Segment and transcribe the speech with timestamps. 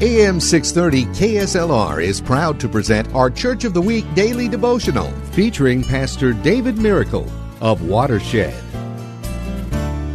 [0.00, 5.84] AM 630 KSLR is proud to present our Church of the Week daily devotional featuring
[5.84, 8.52] Pastor David Miracle of Watershed.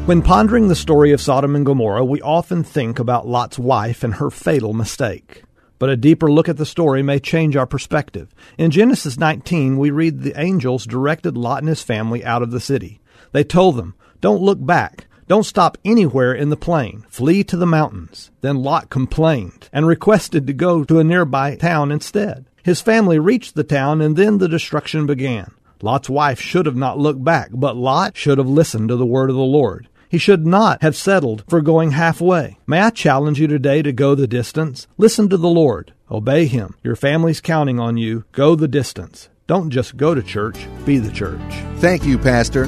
[0.05, 4.15] When pondering the story of Sodom and Gomorrah, we often think about Lot's wife and
[4.15, 5.43] her fatal mistake.
[5.79, 8.33] But a deeper look at the story may change our perspective.
[8.57, 12.59] In Genesis 19, we read the angels directed Lot and his family out of the
[12.59, 12.99] city.
[13.31, 15.06] They told them, Don't look back.
[15.27, 17.05] Don't stop anywhere in the plain.
[17.09, 18.31] Flee to the mountains.
[18.41, 22.45] Then Lot complained and requested to go to a nearby town instead.
[22.63, 25.51] His family reached the town and then the destruction began.
[25.81, 29.29] Lot's wife should have not looked back, but Lot should have listened to the word
[29.29, 29.89] of the Lord.
[30.09, 32.57] He should not have settled for going halfway.
[32.65, 34.87] May I challenge you today to go the distance?
[34.97, 35.93] Listen to the Lord.
[36.09, 36.75] Obey Him.
[36.83, 38.23] Your family's counting on you.
[38.31, 39.27] Go the distance.
[39.45, 41.41] Don't just go to church, be the church.
[41.77, 42.67] Thank you, Pastor.